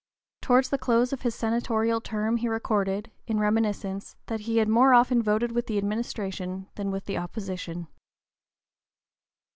Towards 0.41 0.71
the 0.71 0.79
close 0.79 1.13
of 1.13 1.21
his 1.21 1.35
senatorial 1.35 2.01
term 2.01 2.37
he 2.37 2.47
recorded, 2.47 3.11
in 3.27 3.39
reminiscence, 3.39 4.15
that 4.25 4.39
he 4.39 4.57
had 4.57 4.67
more 4.67 4.95
often 4.95 5.21
voted 5.21 5.51
with 5.51 5.67
the 5.67 5.77
administration 5.77 6.65
than 6.73 6.89
with 6.89 7.05
the 7.05 7.19
opposition. 7.19 7.85